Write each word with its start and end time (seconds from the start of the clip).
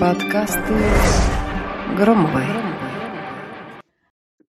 Подкасты 0.00 0.74
Громовой. 1.98 2.44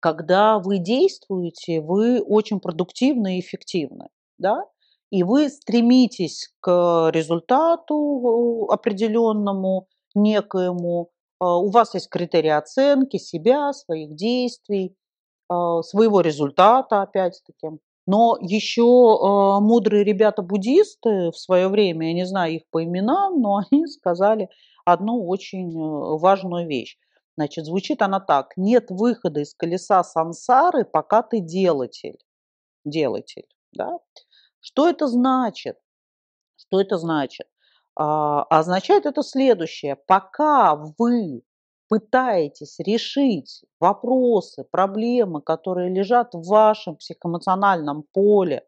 Когда 0.01 0.59
вы 0.59 0.79
действуете, 0.79 1.79
вы 1.79 2.21
очень 2.21 2.59
продуктивны 2.59 3.37
и 3.37 3.39
эффективны, 3.39 4.07
да? 4.37 4.65
И 5.09 5.23
вы 5.23 5.49
стремитесь 5.49 6.53
к 6.59 7.09
результату 7.13 8.67
определенному, 8.69 9.87
некоему. 10.13 11.09
А, 11.39 11.57
у 11.57 11.69
вас 11.69 11.93
есть 11.93 12.09
критерии 12.09 12.49
оценки 12.49 13.15
себя, 13.17 13.71
своих 13.71 14.15
действий, 14.15 14.95
а, 15.47 15.83
своего 15.83 16.19
результата, 16.19 17.01
опять-таки. 17.01 17.79
Но 18.07 18.37
еще 18.41 18.81
э, 18.81 19.61
мудрые 19.61 20.03
ребята-буддисты 20.03 21.29
в 21.31 21.37
свое 21.37 21.67
время, 21.67 22.07
я 22.07 22.13
не 22.13 22.25
знаю 22.25 22.55
их 22.55 22.63
по 22.71 22.83
именам, 22.83 23.39
но 23.39 23.61
они 23.71 23.85
сказали 23.87 24.49
одну 24.85 25.27
очень 25.27 25.69
э, 25.69 26.17
важную 26.19 26.67
вещь. 26.67 26.97
Значит, 27.37 27.65
звучит 27.65 28.01
она 28.01 28.19
так. 28.19 28.53
Нет 28.57 28.89
выхода 28.89 29.39
из 29.39 29.53
колеса 29.53 30.03
сансары, 30.03 30.85
пока 30.85 31.23
ты 31.23 31.39
делатель. 31.39 32.17
Делатель, 32.85 33.47
да? 33.71 33.99
Что 34.59 34.89
это 34.89 35.07
значит? 35.07 35.77
Что 36.55 36.81
это 36.81 36.97
значит? 36.97 37.47
А, 37.95 38.43
означает 38.43 39.05
это 39.05 39.23
следующее. 39.23 39.95
Пока 39.95 40.75
вы 40.75 41.43
пытаетесь 41.87 42.79
решить 42.79 43.63
вопросы, 43.79 44.63
проблемы, 44.63 45.41
которые 45.41 45.89
лежат 45.89 46.33
в 46.33 46.47
вашем 46.47 46.95
психоэмоциональном 46.95 48.03
поле, 48.13 48.65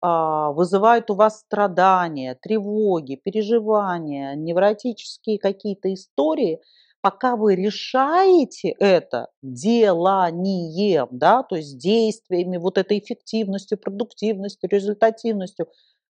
а, 0.00 0.52
вызывают 0.52 1.10
у 1.10 1.14
вас 1.14 1.40
страдания, 1.40 2.34
тревоги, 2.40 3.16
переживания, 3.16 4.34
невротические 4.34 5.38
какие-то 5.38 5.92
истории, 5.94 6.60
пока 7.00 7.36
вы 7.36 7.54
решаете 7.56 8.70
это 8.70 9.28
деланием, 9.42 11.08
да, 11.10 11.42
то 11.42 11.56
есть 11.56 11.78
действиями, 11.78 12.56
вот 12.58 12.78
этой 12.78 12.98
эффективностью, 12.98 13.78
продуктивностью, 13.78 14.68
результативностью, 14.70 15.68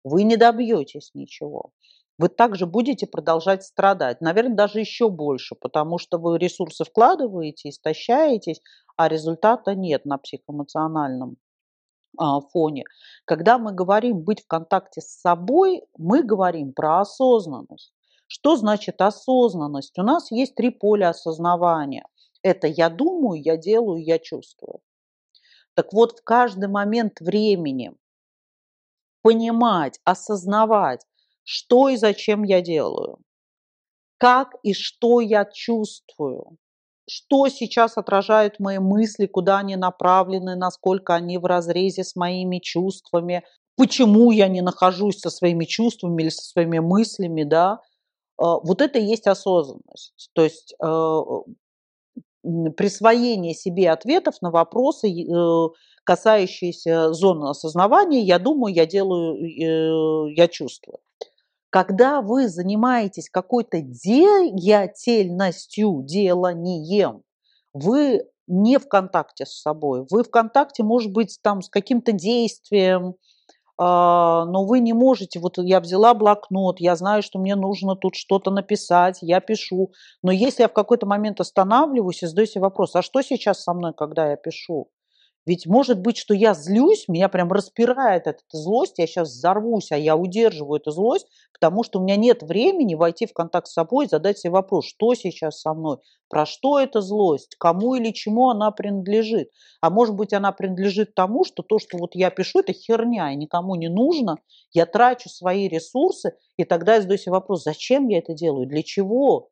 вы 0.04 0.24
не 0.24 0.38
добьетесь 0.38 1.12
ничего 1.14 1.72
вы 2.20 2.30
также 2.30 2.68
будете 2.68 3.08
продолжать 3.08 3.64
страдать. 3.64 4.22
Наверное, 4.22 4.56
даже 4.56 4.80
еще 4.80 5.10
больше, 5.10 5.56
потому 5.56 5.98
что 5.98 6.20
вы 6.20 6.38
ресурсы 6.38 6.84
вкладываете, 6.86 7.70
истощаетесь, 7.70 8.62
а 8.98 9.10
результата 9.10 9.74
нет 9.74 10.06
на 10.06 10.20
психоэмоциональном 10.20 11.38
фоне. 12.52 12.84
Когда 13.26 13.58
мы 13.58 13.74
говорим 13.74 14.22
быть 14.22 14.44
в 14.44 14.48
контакте 14.48 15.02
с 15.02 15.20
собой, 15.20 15.84
мы 15.98 16.24
говорим 16.24 16.74
про 16.74 17.02
осознанность. 17.02 17.94
Что 18.28 18.56
значит 18.56 19.02
осознанность? 19.02 19.98
У 19.98 20.04
нас 20.04 20.32
есть 20.32 20.56
три 20.56 20.70
поля 20.70 21.10
осознавания. 21.10 22.06
Это 22.42 22.68
я 22.68 22.90
думаю, 22.90 23.42
я 23.42 23.58
делаю, 23.58 24.04
я 24.04 24.20
чувствую. 24.20 24.80
Так 25.76 25.94
вот, 25.94 26.20
в 26.20 26.24
каждый 26.24 26.70
момент 26.70 27.20
времени 27.20 27.94
понимать, 29.22 30.00
осознавать, 30.04 31.06
что 31.44 31.90
и 31.90 31.96
зачем 31.96 32.44
я 32.44 32.62
делаю, 32.62 33.18
как 34.18 34.54
и 34.64 34.74
что 34.74 35.22
я 35.22 35.46
чувствую, 35.46 36.58
что 37.10 37.48
сейчас 37.50 37.98
отражают 37.98 38.60
мои 38.60 38.80
мысли, 38.80 39.26
куда 39.26 39.60
они 39.60 39.76
направлены, 39.76 40.56
насколько 40.56 41.16
они 41.16 41.38
в 41.38 41.46
разрезе 41.46 42.04
с 42.04 42.16
моими 42.16 42.60
чувствами, 42.60 43.44
почему 43.76 44.32
я 44.32 44.48
не 44.48 44.62
нахожусь 44.62 45.20
со 45.20 45.30
своими 45.30 45.66
чувствами 45.66 46.24
или 46.24 46.30
со 46.30 46.44
своими 46.44 46.80
мыслями, 46.80 47.44
да, 47.44 47.80
а, 48.38 48.60
вот 48.60 48.82
это 48.82 49.00
и 49.00 49.06
есть 49.06 49.28
осознанность. 49.28 50.30
То 50.34 50.44
есть 50.44 50.76
а, 50.82 51.22
присвоение 52.76 53.54
себе 53.54 53.92
ответов 53.92 54.36
на 54.42 54.52
вопросы, 54.52 55.08
э, 55.10 55.70
касающиеся 56.04 57.14
зоны 57.14 57.50
осознавания, 57.50 58.22
я 58.22 58.38
думаю, 58.38 58.74
я 58.74 58.86
делаю, 58.86 59.36
э, 59.38 60.34
я 60.36 60.48
чувствую. 60.50 61.00
Когда 61.74 62.22
вы 62.22 62.48
занимаетесь 62.50 63.32
какой-то 63.32 63.82
деятельностью, 63.82 66.04
деланием, 66.04 67.24
вы 67.74 68.30
не 68.46 68.78
в 68.78 68.88
контакте 68.88 69.48
с 69.48 69.60
собой. 69.60 70.06
Вы 70.12 70.24
в 70.24 70.30
контакте, 70.30 70.84
может 70.84 71.12
быть, 71.12 71.40
там 71.42 71.64
с 71.64 71.70
каким-то 71.70 72.12
действием, 72.12 73.16
а, 73.80 74.46
но 74.46 74.66
вы 74.66 74.82
не 74.82 74.94
можете, 74.94 75.40
вот 75.40 75.58
я 75.58 75.80
взяла 75.80 76.14
блокнот, 76.14 76.80
я 76.80 76.96
знаю, 76.96 77.24
что 77.24 77.40
мне 77.40 77.56
нужно 77.56 77.96
тут 77.96 78.14
что-то 78.14 78.52
написать, 78.52 79.18
я 79.22 79.40
пишу, 79.40 79.94
но 80.22 80.32
если 80.32 80.62
я 80.62 80.70
в 80.70 80.74
какой-то 80.74 81.08
момент 81.08 81.42
останавливаюсь 81.42 82.22
и 82.22 82.28
задаю 82.28 82.46
себе 82.46 82.62
вопрос, 82.62 82.96
а 82.96 83.02
что 83.02 83.24
сейчас 83.24 83.64
со 83.64 83.74
мной, 83.74 83.94
когда 83.98 84.30
я 84.30 84.38
пишу? 84.38 84.92
Ведь 85.46 85.66
может 85.68 86.00
быть, 86.00 86.18
что 86.18 86.34
я 86.34 86.54
злюсь, 86.54 87.08
меня 87.10 87.28
прям 87.28 87.52
распирает 87.52 88.28
эта 88.28 88.40
злость, 88.52 88.98
я 88.98 89.08
сейчас 89.08 89.30
взорвусь, 89.30 89.92
а 89.92 89.98
я 89.98 90.16
удерживаю 90.16 90.80
эту 90.80 90.92
злость, 90.92 91.28
потому 91.52 91.84
что 91.84 92.00
у 92.00 92.04
меня 92.04 92.16
нет 92.16 92.44
времени 92.44 92.96
войти 92.96 93.26
в 93.26 93.34
контакт 93.34 93.68
с 93.68 93.74
собой 93.74 94.08
задать 94.08 94.40
себе 94.40 94.52
вопрос, 94.52 94.86
что 94.88 95.14
сейчас 95.16 95.60
со 95.60 95.74
мной, 95.74 95.98
про 96.30 96.46
что 96.46 96.80
эта 96.80 97.02
злость, 97.02 97.56
кому 97.60 97.96
или 97.96 98.12
чему 98.12 98.50
она 98.50 98.72
принадлежит. 98.72 99.50
А 99.82 99.90
может 99.90 100.16
быть, 100.16 100.34
она 100.34 100.52
принадлежит 100.52 101.14
тому, 101.14 101.44
что 101.44 101.62
то, 101.62 101.78
что 101.80 101.98
вот 101.98 102.16
я 102.16 102.30
пишу, 102.30 102.60
это 102.60 102.74
херня, 102.74 103.32
и 103.32 103.36
никому 103.36 103.76
не 103.76 103.90
нужно, 103.90 104.38
я 104.72 104.86
трачу 104.86 105.30
свои 105.30 105.68
ресурсы, 105.68 106.34
и 106.58 106.64
тогда 106.64 106.96
я 106.96 107.02
задаю 107.02 107.18
себе 107.20 107.34
вопрос, 107.34 107.64
зачем 107.64 108.08
я 108.08 108.20
это 108.20 108.34
делаю, 108.34 108.66
для 108.68 108.82
чего, 108.82 109.50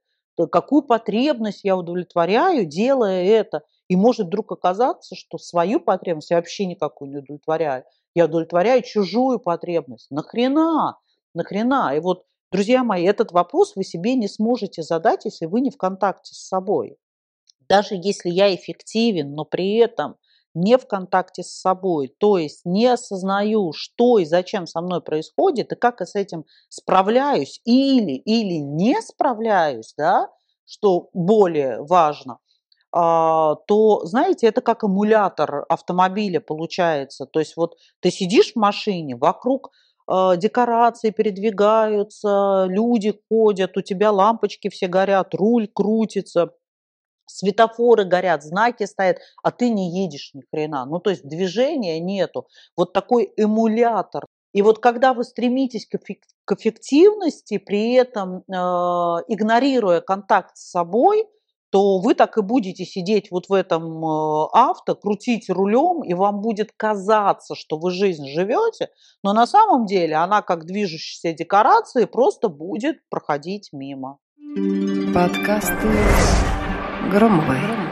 какую 0.51 0.81
потребность 0.83 1.63
я 1.63 1.75
удовлетворяю, 1.77 2.65
делая 2.65 3.23
это. 3.25 3.61
И 3.91 3.97
может 3.97 4.27
вдруг 4.27 4.53
оказаться, 4.53 5.15
что 5.17 5.37
свою 5.37 5.81
потребность 5.81 6.31
я 6.31 6.37
вообще 6.37 6.65
никакую 6.65 7.11
не 7.11 7.17
удовлетворяю. 7.17 7.83
Я 8.15 8.23
удовлетворяю 8.23 8.83
чужую 8.83 9.37
потребность. 9.37 10.09
Нахрена? 10.09 10.97
Нахрена? 11.33 11.93
И 11.97 11.99
вот, 11.99 12.23
друзья 12.53 12.85
мои, 12.85 13.03
этот 13.03 13.33
вопрос 13.33 13.75
вы 13.75 13.83
себе 13.83 14.15
не 14.15 14.29
сможете 14.29 14.81
задать, 14.81 15.25
если 15.25 15.45
вы 15.45 15.59
не 15.59 15.71
в 15.71 15.75
контакте 15.75 16.33
с 16.33 16.47
собой. 16.47 16.95
Даже 17.67 17.95
если 17.95 18.29
я 18.29 18.55
эффективен, 18.55 19.33
но 19.33 19.43
при 19.43 19.75
этом 19.75 20.15
не 20.53 20.77
в 20.77 20.87
контакте 20.87 21.43
с 21.43 21.59
собой, 21.59 22.15
то 22.17 22.37
есть 22.37 22.61
не 22.63 22.85
осознаю, 22.85 23.73
что 23.73 24.19
и 24.19 24.23
зачем 24.23 24.67
со 24.67 24.79
мной 24.79 25.01
происходит, 25.01 25.73
и 25.73 25.75
как 25.75 25.99
я 25.99 26.05
с 26.05 26.15
этим 26.15 26.45
справляюсь 26.69 27.59
или, 27.65 28.13
или 28.13 28.53
не 28.53 29.01
справляюсь, 29.01 29.93
да, 29.97 30.29
что 30.63 31.09
более 31.11 31.83
важно– 31.83 32.37
то, 32.91 34.01
знаете, 34.03 34.47
это 34.47 34.61
как 34.61 34.83
эмулятор 34.83 35.65
автомобиля 35.69 36.41
получается. 36.41 37.25
То 37.25 37.39
есть 37.39 37.55
вот 37.55 37.77
ты 38.01 38.11
сидишь 38.11 38.53
в 38.53 38.55
машине, 38.57 39.15
вокруг 39.15 39.71
а, 40.07 40.35
декорации 40.35 41.11
передвигаются, 41.11 42.65
люди 42.67 43.17
ходят, 43.29 43.77
у 43.77 43.81
тебя 43.81 44.11
лампочки 44.11 44.69
все 44.69 44.87
горят, 44.87 45.33
руль 45.33 45.69
крутится, 45.73 46.51
светофоры 47.27 48.03
горят, 48.03 48.43
знаки 48.43 48.85
стоят, 48.85 49.19
а 49.41 49.51
ты 49.51 49.69
не 49.69 50.03
едешь 50.03 50.31
ни 50.33 50.43
хрена. 50.51 50.85
Ну, 50.85 50.99
то 50.99 51.11
есть 51.11 51.25
движения 51.25 51.97
нету. 52.01 52.47
Вот 52.75 52.91
такой 52.91 53.31
эмулятор. 53.37 54.25
И 54.53 54.61
вот 54.61 54.79
когда 54.79 55.13
вы 55.13 55.23
стремитесь 55.23 55.87
к 55.87 56.53
эффективности, 56.53 57.57
при 57.57 57.93
этом 57.93 58.39
э, 58.39 58.53
игнорируя 59.29 60.01
контакт 60.01 60.57
с 60.57 60.71
собой– 60.71 61.25
то 61.71 61.99
вы 61.99 62.13
так 62.15 62.37
и 62.37 62.41
будете 62.41 62.85
сидеть 62.85 63.31
вот 63.31 63.47
в 63.47 63.53
этом 63.53 64.05
э, 64.05 64.47
авто, 64.53 64.93
крутить 64.95 65.49
рулем, 65.49 66.03
и 66.03 66.13
вам 66.13 66.41
будет 66.41 66.71
казаться, 66.75 67.55
что 67.55 67.77
вы 67.77 67.91
жизнь 67.91 68.27
живете, 68.27 68.89
но 69.23 69.33
на 69.33 69.47
самом 69.47 69.85
деле 69.85 70.15
она 70.15 70.41
как 70.41 70.65
движущаяся 70.65 71.35
декорация 71.35 72.07
просто 72.07 72.49
будет 72.49 72.97
проходить 73.09 73.69
мимо. 73.71 74.19
Подкасты 75.13 75.87
Громовой. 77.09 77.90